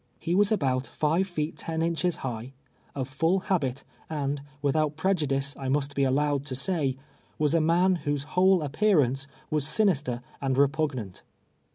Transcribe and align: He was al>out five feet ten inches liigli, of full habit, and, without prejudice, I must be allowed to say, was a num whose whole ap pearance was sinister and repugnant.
He 0.17 0.33
was 0.33 0.51
al>out 0.51 0.87
five 0.87 1.27
feet 1.27 1.57
ten 1.57 1.83
inches 1.83 2.17
liigli, 2.17 2.53
of 2.95 3.07
full 3.07 3.41
habit, 3.41 3.83
and, 4.09 4.41
without 4.59 4.95
prejudice, 4.97 5.55
I 5.59 5.69
must 5.69 5.93
be 5.93 6.03
allowed 6.03 6.43
to 6.47 6.55
say, 6.55 6.97
was 7.37 7.53
a 7.53 7.59
num 7.61 7.97
whose 7.97 8.23
whole 8.23 8.63
ap 8.63 8.73
pearance 8.73 9.27
was 9.51 9.67
sinister 9.67 10.23
and 10.41 10.57
repugnant. 10.57 11.21